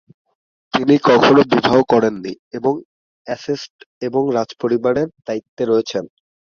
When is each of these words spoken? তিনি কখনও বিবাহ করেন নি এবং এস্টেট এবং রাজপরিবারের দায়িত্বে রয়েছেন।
তিনি 0.73 0.95
কখনও 1.09 1.43
বিবাহ 1.51 1.75
করেন 1.91 2.15
নি 2.23 2.33
এবং 2.57 2.73
এস্টেট 3.27 3.75
এবং 4.01 4.21
রাজপরিবারের 4.37 5.07
দায়িত্বে 5.27 5.63
রয়েছেন। 5.65 6.03